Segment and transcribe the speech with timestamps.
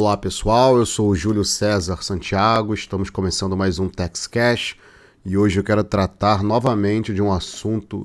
[0.00, 4.76] Olá pessoal, eu sou o Júlio César Santiago, estamos começando mais um Tax Cash
[5.26, 8.04] e hoje eu quero tratar novamente de um assunto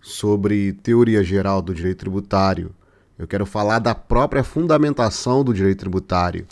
[0.00, 2.74] sobre teoria geral do direito tributário.
[3.18, 6.46] Eu quero falar da própria fundamentação do direito tributário,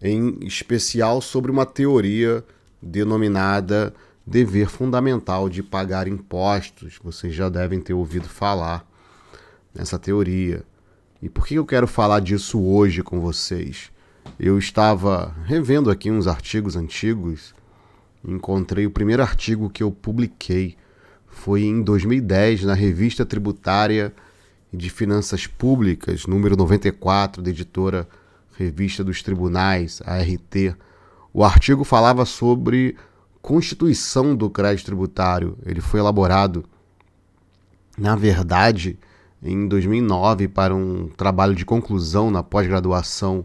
[0.00, 2.42] em especial sobre uma teoria
[2.80, 3.92] denominada
[4.26, 6.98] dever fundamental de pagar impostos.
[7.04, 8.82] Vocês já devem ter ouvido falar
[9.74, 10.64] nessa teoria.
[11.20, 13.94] E por que eu quero falar disso hoje com vocês?
[14.38, 17.54] Eu estava revendo aqui uns artigos antigos,
[18.24, 20.76] encontrei o primeiro artigo que eu publiquei
[21.36, 24.12] foi em 2010 na Revista Tributária
[24.72, 28.08] de Finanças Públicas, número 94, da editora
[28.56, 30.76] Revista dos Tribunais, ART.
[31.32, 32.96] O artigo falava sobre
[33.42, 35.58] constituição do crédito tributário.
[35.64, 36.64] Ele foi elaborado,
[37.96, 38.98] na verdade,
[39.42, 43.44] em 2009 para um trabalho de conclusão na pós-graduação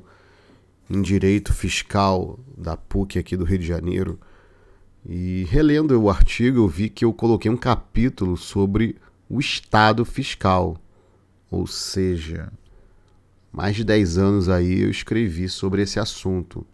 [0.91, 4.19] em Direito Fiscal da PUC aqui do Rio de Janeiro.
[5.05, 8.97] E relendo o artigo, eu vi que eu coloquei um capítulo sobre
[9.29, 10.75] o Estado fiscal.
[11.49, 12.51] Ou seja,
[13.53, 16.67] mais de 10 anos aí eu escrevi sobre esse assunto.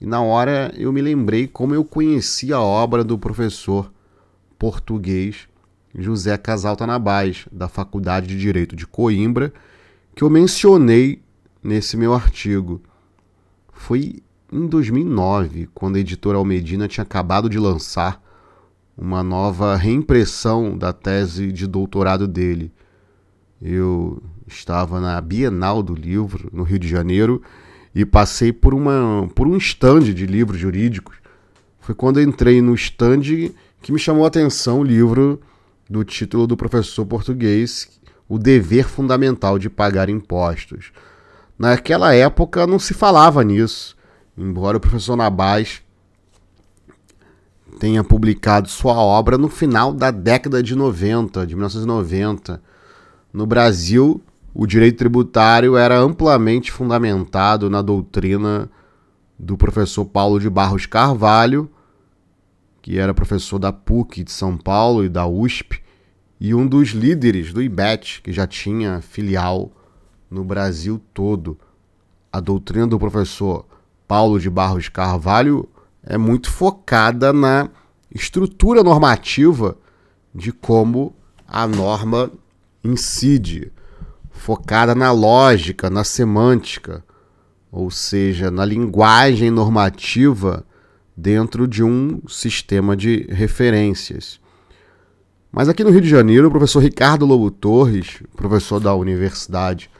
[0.00, 3.92] E na hora eu me lembrei como eu conheci a obra do professor
[4.56, 5.48] português
[5.92, 9.52] José Casal Tanabás, da Faculdade de Direito de Coimbra,
[10.14, 11.22] que eu mencionei
[11.62, 12.80] nesse meu artigo.
[13.76, 14.16] Foi
[14.52, 18.20] em 2009, quando a editora Almedina tinha acabado de lançar
[18.96, 22.72] uma nova reimpressão da tese de doutorado dele.
[23.60, 27.42] Eu estava na Bienal do Livro, no Rio de Janeiro,
[27.94, 31.16] e passei por, uma, por um stand de livros jurídicos.
[31.78, 33.20] Foi quando entrei no stand
[33.82, 35.40] que me chamou a atenção o livro
[35.88, 40.90] do título do professor português, O Dever Fundamental de Pagar Impostos.
[41.58, 43.96] Naquela época não se falava nisso,
[44.36, 45.82] embora o professor Nabás
[47.78, 52.62] tenha publicado sua obra no final da década de 90, de 1990.
[53.32, 54.22] No Brasil,
[54.54, 58.70] o direito tributário era amplamente fundamentado na doutrina
[59.38, 61.70] do professor Paulo de Barros Carvalho,
[62.80, 65.82] que era professor da PUC de São Paulo e da USP,
[66.40, 69.70] e um dos líderes do IBET, que já tinha filial
[70.30, 71.58] no Brasil todo.
[72.32, 73.64] A doutrina do professor
[74.06, 75.68] Paulo de Barros Carvalho
[76.02, 77.68] é muito focada na
[78.14, 79.76] estrutura normativa
[80.34, 81.14] de como
[81.48, 82.30] a norma
[82.84, 83.72] incide,
[84.30, 87.04] focada na lógica, na semântica,
[87.72, 90.64] ou seja, na linguagem normativa
[91.16, 94.38] dentro de um sistema de referências.
[95.50, 99.90] Mas aqui no Rio de Janeiro, o professor Ricardo Lobo Torres, professor da Universidade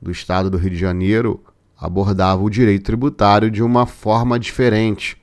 [0.00, 1.42] do Estado do Rio de Janeiro,
[1.78, 5.20] abordava o direito tributário de uma forma diferente.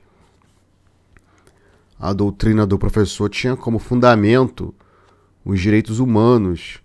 [1.98, 4.74] A doutrina do professor tinha como fundamento
[5.44, 6.80] os direitos humanos.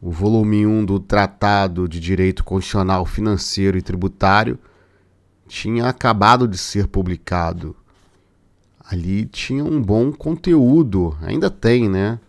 [0.00, 4.58] O volume 1 do Tratado de Direito Constitucional Financeiro e Tributário
[5.46, 7.76] tinha acabado de ser publicado
[8.92, 12.20] ali tinha um bom conteúdo, ainda tem, né?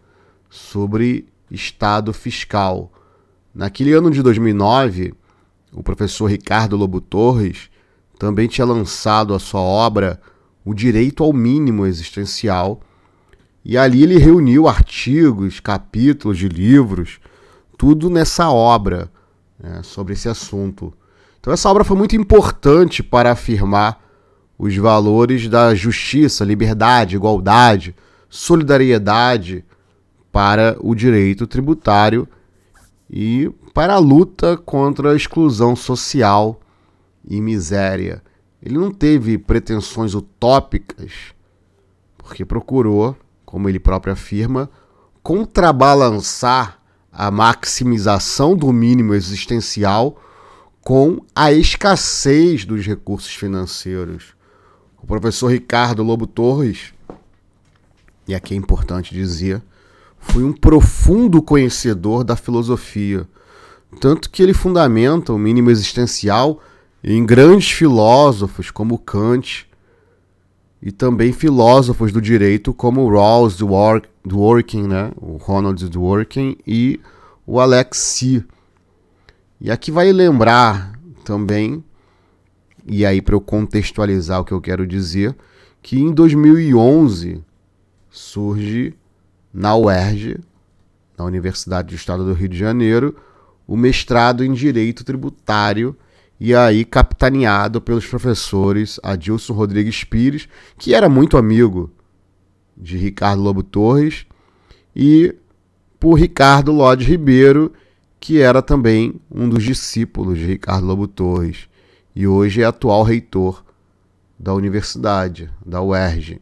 [0.49, 2.89] Sobre Estado fiscal.
[3.53, 5.13] Naquele ano de 2009,
[5.71, 7.69] o professor Ricardo Lobo Torres
[8.17, 10.19] também tinha lançado a sua obra
[10.65, 12.81] O Direito ao Mínimo Existencial,
[13.63, 17.19] e ali ele reuniu artigos, capítulos de livros,
[17.77, 19.11] tudo nessa obra
[19.59, 20.91] né, sobre esse assunto.
[21.39, 24.01] Então, essa obra foi muito importante para afirmar
[24.57, 27.95] os valores da justiça, liberdade, igualdade,
[28.29, 29.63] solidariedade
[30.31, 32.27] para o direito tributário
[33.15, 36.59] e para a luta contra a exclusão social
[37.23, 38.23] e miséria.
[38.59, 41.11] Ele não teve pretensões utópicas,
[42.17, 43.15] porque procurou,
[43.45, 44.67] como ele próprio afirma,
[45.21, 46.79] contrabalançar
[47.11, 50.19] a maximização do mínimo existencial
[50.81, 54.33] com a escassez dos recursos financeiros.
[54.99, 56.95] O professor Ricardo Lobo Torres,
[58.27, 59.61] e aqui é importante dizer,
[60.23, 63.27] foi um profundo conhecedor da filosofia,
[63.99, 66.59] tanto que ele fundamenta o mínimo existencial
[67.03, 69.67] em grandes filósofos como Kant
[70.81, 73.57] e também filósofos do direito como Rawls
[74.25, 75.11] Dworkin, né?
[75.17, 76.99] o Ronald Dworkin e
[77.45, 78.43] o Alexi.
[79.61, 80.93] E aqui vai lembrar
[81.23, 81.83] também
[82.85, 85.35] e aí, para eu contextualizar o que eu quero dizer,
[85.81, 87.41] que em 2011
[88.09, 88.93] surge
[89.53, 90.37] na UERJ,
[91.17, 93.15] na Universidade do Estado do Rio de Janeiro,
[93.67, 95.95] o mestrado em Direito Tributário,
[96.39, 101.91] e aí capitaneado pelos professores Adilson Rodrigues Pires, que era muito amigo
[102.75, 104.25] de Ricardo Lobo Torres,
[104.95, 105.35] e
[105.99, 107.71] por Ricardo Lodi Ribeiro,
[108.19, 111.69] que era também um dos discípulos de Ricardo Lobo Torres
[112.15, 113.63] e hoje é atual reitor
[114.37, 116.41] da universidade, da UERJ.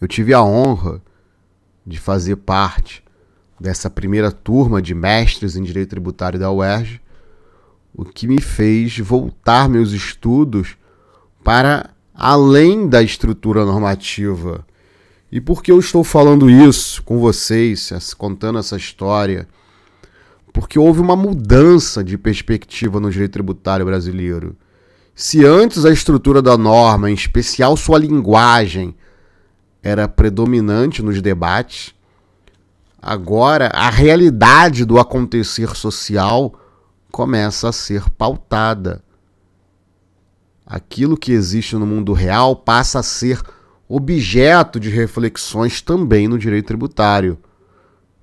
[0.00, 1.02] Eu tive a honra
[1.86, 3.04] de fazer parte
[3.60, 7.00] dessa primeira turma de mestres em direito tributário da UERJ,
[7.94, 10.76] o que me fez voltar meus estudos
[11.42, 14.66] para além da estrutura normativa.
[15.30, 19.48] E por que eu estou falando isso com vocês, contando essa história?
[20.52, 24.56] Porque houve uma mudança de perspectiva no direito tributário brasileiro.
[25.14, 28.94] Se antes a estrutura da norma, em especial sua linguagem,
[29.86, 31.94] era predominante nos debates,
[33.00, 36.52] agora a realidade do acontecer social
[37.12, 39.00] começa a ser pautada.
[40.66, 43.40] Aquilo que existe no mundo real passa a ser
[43.88, 47.38] objeto de reflexões também no direito tributário.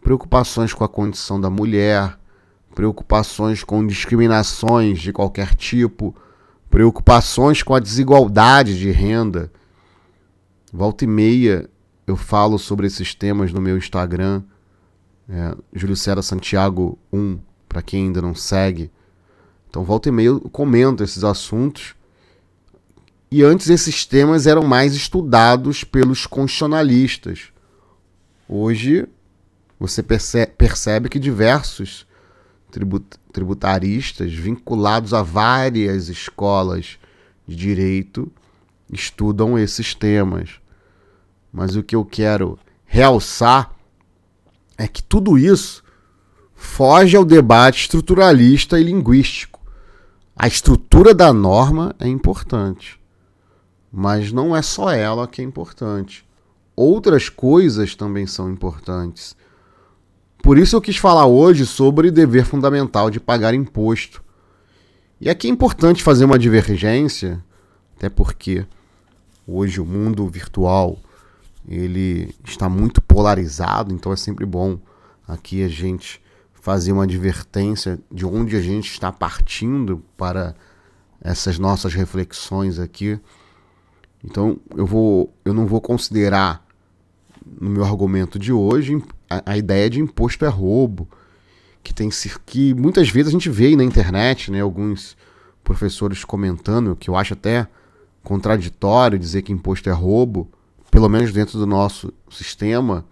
[0.01, 2.19] Preocupações com a condição da mulher,
[2.75, 6.13] preocupações com discriminações de qualquer tipo,
[6.69, 9.49] preocupações com a desigualdade de renda.
[10.75, 11.69] Volta e meia
[12.07, 14.41] eu falo sobre esses temas no meu Instagram,
[15.29, 17.37] é, Júlio Cera Santiago 1,
[17.69, 18.89] para quem ainda não segue.
[19.69, 21.93] Então, volta e meia eu comento esses assuntos
[23.29, 27.51] e antes esses temas eram mais estudados pelos constitucionalistas.
[28.49, 29.07] Hoje
[29.79, 32.07] você percebe que diversos
[33.31, 36.97] tributaristas vinculados a várias escolas
[37.47, 38.31] de direito
[38.91, 40.62] estudam esses temas.
[41.53, 43.71] Mas o que eu quero realçar
[44.75, 45.83] é que tudo isso
[46.55, 49.61] foge ao debate estruturalista e linguístico.
[50.35, 52.99] A estrutura da norma é importante.
[53.91, 56.25] Mas não é só ela que é importante.
[56.75, 59.35] Outras coisas também são importantes.
[60.41, 64.23] Por isso eu quis falar hoje sobre dever fundamental de pagar imposto.
[65.21, 67.43] E aqui é importante fazer uma divergência,
[67.95, 68.65] até porque
[69.47, 70.97] hoje o mundo virtual
[71.67, 74.77] ele está muito polarizado, então é sempre bom
[75.27, 76.21] aqui a gente
[76.53, 80.55] fazer uma advertência de onde a gente está partindo para
[81.21, 83.19] essas nossas reflexões aqui.
[84.23, 86.65] Então eu vou, eu não vou considerar
[87.59, 91.07] no meu argumento de hoje a, a ideia de imposto é roubo,
[91.83, 92.09] que tem
[92.45, 95.17] que muitas vezes a gente vê na internet, né, alguns
[95.63, 97.67] professores comentando que eu acho até
[98.23, 100.49] contraditório dizer que imposto é roubo,
[100.93, 103.03] pelo menos dentro do nosso sistema,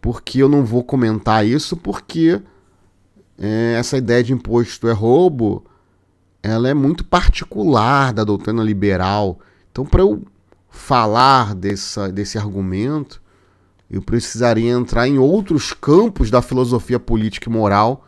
[0.00, 2.40] porque eu não vou comentar isso porque
[3.38, 5.64] é, essa ideia de imposto é roubo,
[6.42, 9.38] ela é muito particular da doutrina liberal
[9.74, 10.22] então, para eu
[10.70, 13.20] falar dessa, desse argumento,
[13.90, 18.06] eu precisaria entrar em outros campos da filosofia política e moral,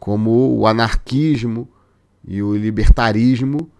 [0.00, 1.68] como o anarquismo
[2.26, 3.70] e o libertarismo,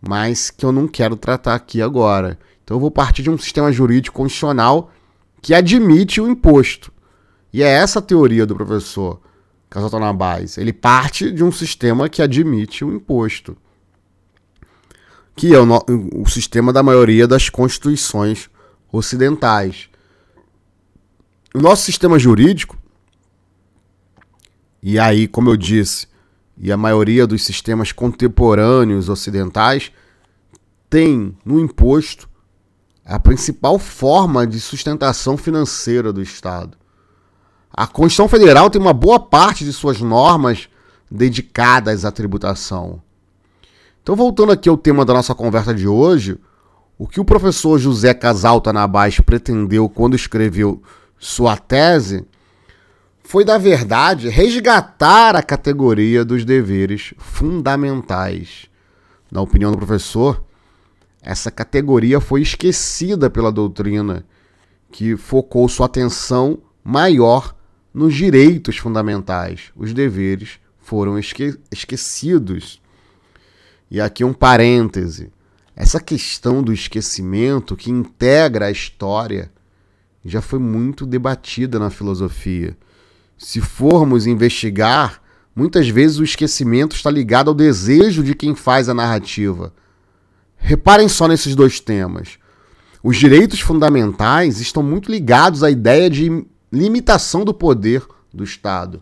[0.00, 2.38] mas que eu não quero tratar aqui agora.
[2.68, 4.92] Então, eu vou partir de um sistema jurídico constitucional
[5.40, 6.92] que admite o imposto.
[7.50, 9.22] E é essa a teoria do professor
[9.70, 10.58] Casaltonabás.
[10.58, 13.56] Ele parte de um sistema que admite o imposto
[15.34, 15.82] que é o, no,
[16.14, 18.50] o sistema da maioria das constituições
[18.92, 19.88] ocidentais.
[21.54, 22.76] O nosso sistema jurídico,
[24.82, 26.06] e aí, como eu disse,
[26.58, 29.90] e a maioria dos sistemas contemporâneos ocidentais,
[30.90, 32.28] tem no imposto
[33.08, 36.76] a principal forma de sustentação financeira do Estado.
[37.72, 40.68] A Constituição Federal tem uma boa parte de suas normas
[41.10, 43.00] dedicadas à tributação.
[44.02, 46.38] Então, voltando aqui ao tema da nossa conversa de hoje,
[46.98, 50.82] o que o professor José Casal Tanabás pretendeu quando escreveu
[51.18, 52.26] sua tese
[53.22, 58.66] foi, da verdade, resgatar a categoria dos deveres fundamentais.
[59.30, 60.42] Na opinião do professor,
[61.22, 64.24] essa categoria foi esquecida pela doutrina,
[64.90, 67.54] que focou sua atenção maior
[67.92, 69.72] nos direitos fundamentais.
[69.76, 72.80] Os deveres foram esque esquecidos.
[73.90, 75.30] E aqui um parêntese.
[75.74, 79.50] Essa questão do esquecimento que integra a história
[80.24, 82.76] já foi muito debatida na filosofia.
[83.36, 85.22] Se formos investigar,
[85.54, 89.72] muitas vezes o esquecimento está ligado ao desejo de quem faz a narrativa.
[90.58, 92.38] Reparem só nesses dois temas.
[93.02, 99.00] Os direitos fundamentais estão muito ligados à ideia de limitação do poder do Estado,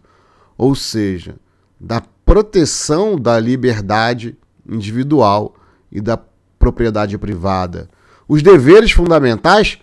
[0.56, 1.36] ou seja,
[1.80, 4.36] da proteção da liberdade
[4.68, 5.56] individual
[5.90, 6.18] e da
[6.58, 7.88] propriedade privada.
[8.28, 9.78] Os deveres fundamentais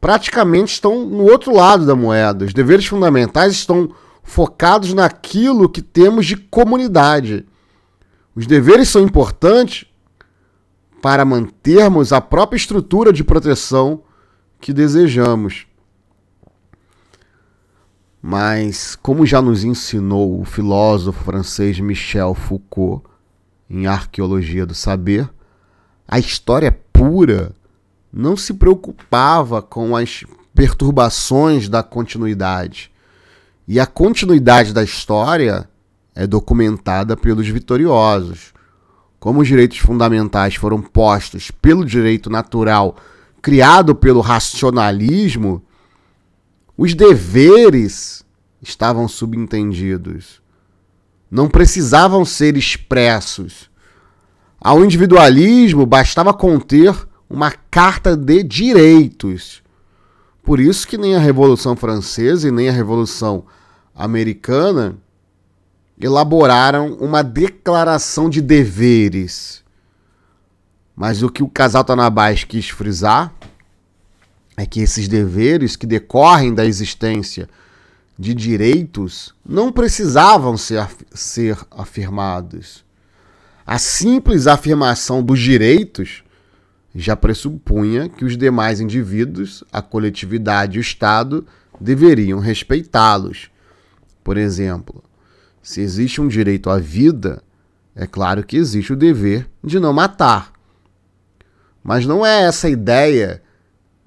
[0.00, 2.44] praticamente estão no outro lado da moeda.
[2.44, 3.90] Os deveres fundamentais estão
[4.22, 7.46] focados naquilo que temos de comunidade.
[8.34, 9.86] Os deveres são importantes
[11.00, 14.02] para mantermos a própria estrutura de proteção
[14.60, 15.66] que desejamos.
[18.20, 23.04] Mas, como já nos ensinou o filósofo francês Michel Foucault
[23.70, 25.30] em Arqueologia do Saber,
[26.06, 27.52] a história pura
[28.12, 30.24] não se preocupava com as
[30.54, 32.90] perturbações da continuidade.
[33.66, 35.68] E a continuidade da história
[36.14, 38.52] é documentada pelos vitoriosos.
[39.28, 42.96] Como os direitos fundamentais foram postos pelo direito natural
[43.42, 45.62] criado pelo racionalismo,
[46.74, 48.24] os deveres
[48.62, 50.40] estavam subentendidos.
[51.30, 53.68] Não precisavam ser expressos.
[54.58, 56.96] Ao individualismo bastava conter
[57.28, 59.62] uma carta de direitos.
[60.42, 63.44] Por isso que nem a Revolução Francesa e nem a Revolução
[63.94, 64.96] Americana
[66.00, 69.64] elaboraram uma declaração de deveres.
[70.94, 73.32] Mas o que o casal Tanabás quis frisar
[74.56, 77.48] é que esses deveres que decorrem da existência
[78.18, 82.84] de direitos não precisavam ser, ser afirmados.
[83.64, 86.24] A simples afirmação dos direitos
[86.94, 91.46] já pressupunha que os demais indivíduos, a coletividade e o Estado
[91.80, 93.50] deveriam respeitá-los.
[94.24, 95.04] Por exemplo,
[95.62, 97.42] se existe um direito à vida,
[97.94, 100.52] é claro que existe o dever de não matar.
[101.82, 103.42] Mas não é essa ideia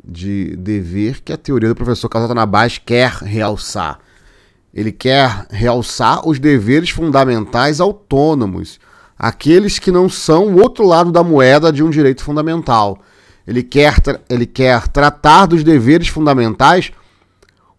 [0.04, 4.00] de dever que a teoria do professor Casatanabás quer realçar.
[4.74, 8.80] Ele quer realçar os deveres fundamentais autônomos
[9.22, 12.98] aqueles que não são o outro lado da moeda de um direito fundamental.
[13.46, 13.96] Ele quer,
[14.28, 16.92] ele quer tratar dos deveres fundamentais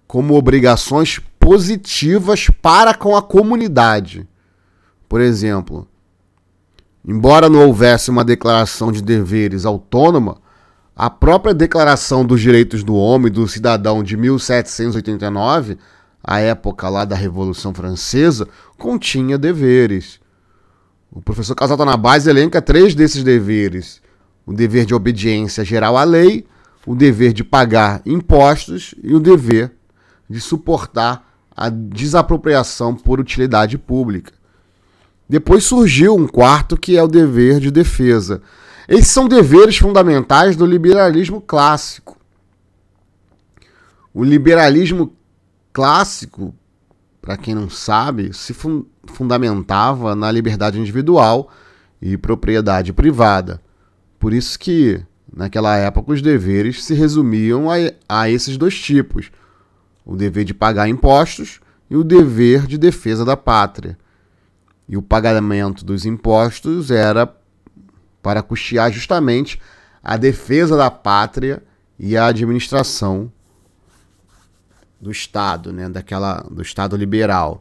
[0.06, 4.28] como obrigações positivas para com a comunidade.
[5.08, 5.88] Por exemplo,
[7.04, 10.40] embora não houvesse uma declaração de deveres autônoma,
[10.94, 15.78] a própria Declaração dos Direitos do Homem e do Cidadão de 1789,
[16.22, 18.46] a época lá da Revolução Francesa,
[18.78, 20.20] continha deveres.
[21.10, 24.00] O professor Casalta na base elenca três desses deveres:
[24.46, 26.46] o dever de obediência geral à lei,
[26.86, 29.72] o dever de pagar impostos e o dever
[30.30, 34.32] de suportar a desapropriação por utilidade pública.
[35.28, 38.42] Depois surgiu um quarto que é o dever de defesa.
[38.88, 42.18] Esses são deveres fundamentais do liberalismo clássico.
[44.12, 45.14] O liberalismo
[45.72, 46.54] clássico,
[47.20, 51.50] para quem não sabe, se fun fundamentava na liberdade individual
[52.00, 53.60] e propriedade privada.
[54.18, 55.00] Por isso que,
[55.34, 57.76] naquela época, os deveres se resumiam a,
[58.08, 59.30] a esses dois tipos:
[60.04, 63.98] o dever de pagar impostos e o dever de defesa da pátria.
[64.88, 67.32] E o pagamento dos impostos era
[68.22, 69.60] para custear justamente
[70.02, 71.62] a defesa da pátria
[71.98, 73.30] e a administração
[75.00, 77.60] do Estado, né, daquela do Estado liberal.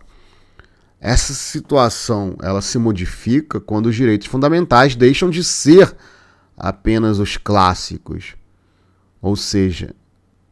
[1.00, 5.96] Essa situação ela se modifica quando os direitos fundamentais deixam de ser
[6.56, 8.36] apenas os clássicos,
[9.20, 9.96] ou seja,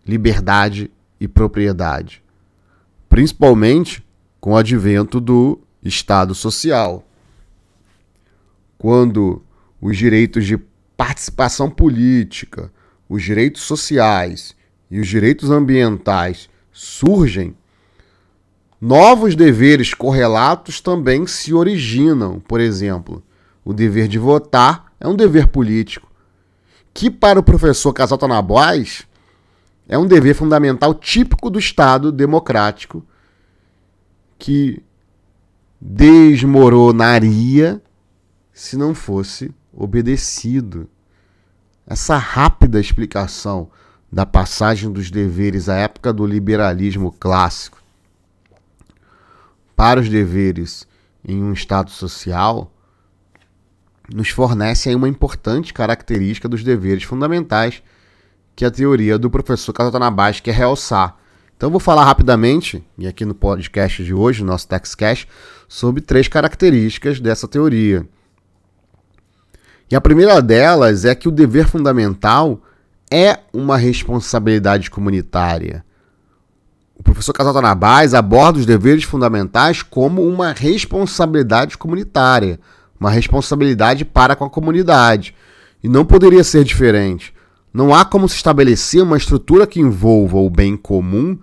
[0.06, 2.24] liberdade e propriedade,
[3.08, 4.06] principalmente
[4.40, 7.06] com o advento do Estado social.
[8.78, 9.42] Quando
[9.82, 10.58] os direitos de
[10.96, 12.72] participação política,
[13.08, 14.56] os direitos sociais
[14.90, 17.56] e os direitos ambientais surgem,
[18.82, 22.40] Novos deveres correlatos também se originam.
[22.40, 23.22] Por exemplo,
[23.66, 26.10] o dever de votar é um dever político,
[26.94, 29.06] que para o professor Casal Tanabóis
[29.90, 33.04] é um dever fundamental típico do Estado democrático
[34.38, 34.84] que
[35.82, 37.82] desmoronaria
[38.54, 40.88] se não fosse obedecido.
[41.88, 43.72] Essa rápida explicação
[44.12, 47.82] da passagem dos deveres à época do liberalismo clássico
[49.76, 50.88] para os deveres
[51.26, 52.72] em um Estado social
[54.14, 57.82] nos fornece aí uma importante característica dos deveres fundamentais
[58.60, 61.16] que a teoria do professor Casatanabás quer realçar.
[61.56, 65.30] Então vou falar rapidamente, e aqui no podcast de hoje, no nosso TextCast,
[65.66, 68.06] sobre três características dessa teoria.
[69.90, 72.62] E a primeira delas é que o dever fundamental
[73.10, 75.86] é uma responsabilidade comunitária.
[76.98, 82.60] o professor Casal Tanabás aborda os deveres fundamentais como uma responsabilidade comunitária,
[83.00, 85.34] uma responsabilidade para com a comunidade.
[85.82, 87.34] E não poderia ser diferente.
[87.74, 91.38] Não há como se estabelecer uma estrutura que envolva o bem comum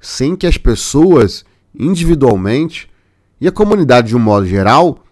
[0.00, 1.44] sem que as pessoas,
[1.78, 2.90] individualmente,
[3.40, 5.04] e a comunidade de um modo geral,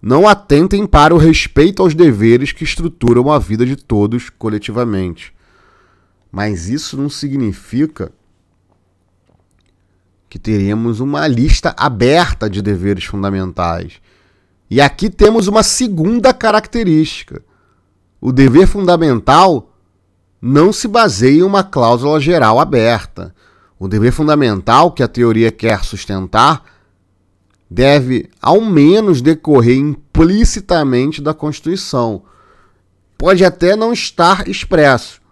[0.00, 5.32] não atentem para o respeito aos deveres que estruturam a vida de todos coletivamente.
[6.30, 8.10] Mas isso não significa
[10.28, 14.00] que teremos uma lista aberta de deveres fundamentais.
[14.68, 17.42] E aqui temos uma segunda característica.
[18.18, 19.71] O dever fundamental
[20.44, 23.32] não se baseia em uma cláusula geral aberta.
[23.78, 26.64] O dever fundamental que a teoria quer sustentar
[27.70, 32.24] deve, ao menos, decorrer implicitamente da Constituição.
[33.16, 35.22] Pode até não estar expresso,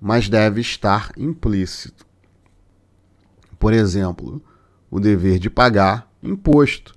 [0.00, 2.06] mas deve estar implícito.
[3.58, 4.40] Por exemplo,
[4.88, 6.94] o dever de pagar imposto.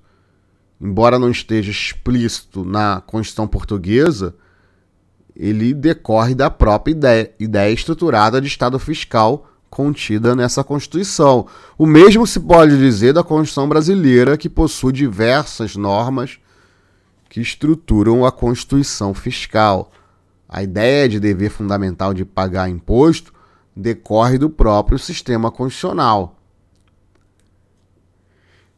[0.80, 4.34] Embora não esteja explícito na Constituição Portuguesa,
[5.42, 11.48] ele decorre da própria ideia, ideia estruturada de Estado fiscal contida nessa Constituição.
[11.76, 16.38] O mesmo se pode dizer da Constituição brasileira, que possui diversas normas
[17.28, 19.90] que estruturam a Constituição fiscal.
[20.48, 23.34] A ideia de dever fundamental de pagar imposto
[23.74, 26.36] decorre do próprio sistema constitucional.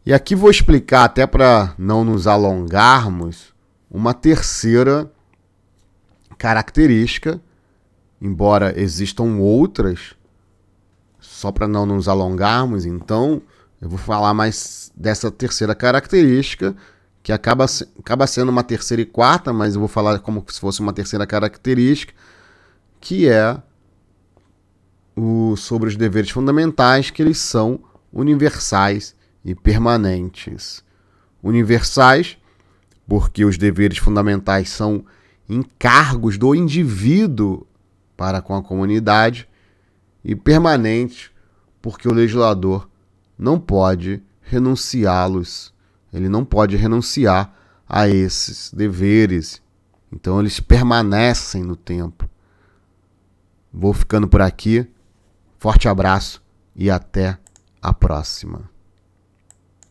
[0.06, 3.52] E aqui vou explicar, até para não nos alongarmos,
[3.90, 5.11] uma terceira
[6.38, 7.41] característica,
[8.21, 10.14] embora existam outras,
[11.21, 13.43] só para não nos alongarmos, então
[13.81, 16.75] eu vou falar mais dessa terceira característica,
[17.23, 17.67] que acaba,
[17.99, 21.26] acaba sendo uma terceira e quarta, mas eu vou falar como se fosse uma terceira
[21.26, 22.12] característica,
[23.00, 23.57] que é
[25.17, 27.81] o, sobre os deveres fundamentais, que eles são
[28.12, 29.14] universais
[29.45, 30.85] e permanentes.
[31.43, 32.38] Universais,
[33.07, 35.05] porque os deveres fundamentais são
[35.49, 37.67] encargos do indivíduo
[38.17, 39.49] para com a comunidade,
[40.25, 41.30] e permanentes,
[41.83, 42.89] porque o legislador
[43.39, 45.75] não pode renunciá-los.
[46.13, 47.54] Ele não pode renunciar
[47.87, 49.61] a esses deveres.
[50.11, 52.28] Então eles permanecem no tempo.
[53.73, 54.89] Vou ficando por aqui.
[55.59, 56.43] Forte abraço
[56.75, 57.39] e até
[57.83, 58.74] a próxima.